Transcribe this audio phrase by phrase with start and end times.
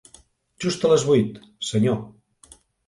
[0.65, 1.39] Just a les vuit,
[1.71, 2.05] senyor.